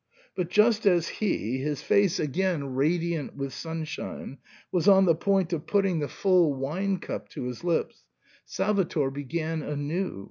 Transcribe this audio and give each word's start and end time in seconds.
But 0.33 0.49
just 0.49 0.87
as 0.87 1.07
he, 1.09 1.59
his 1.59 1.83
face 1.83 2.19
again 2.19 2.73
radiant 2.73 3.35
with 3.35 3.53
sunshine, 3.53 4.39
was 4.71 4.87
on 4.87 5.05
the 5.05 5.13
point 5.13 5.53
of 5.53 5.67
putting 5.67 5.99
the 5.99 6.07
full 6.07 6.55
wine 6.55 6.97
cup 6.97 7.29
to 7.37 7.43
his 7.43 7.63
lips, 7.63 8.03
Salvator 8.43 9.11
began 9.11 9.61
anew. 9.61 10.19